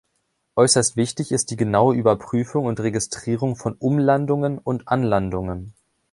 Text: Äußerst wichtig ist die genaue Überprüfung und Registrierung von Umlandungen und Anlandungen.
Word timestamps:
Äußerst 0.55 0.97
wichtig 0.97 1.31
ist 1.31 1.51
die 1.51 1.55
genaue 1.55 1.93
Überprüfung 1.93 2.65
und 2.65 2.79
Registrierung 2.79 3.55
von 3.55 3.75
Umlandungen 3.75 4.57
und 4.57 4.87
Anlandungen. 4.87 5.75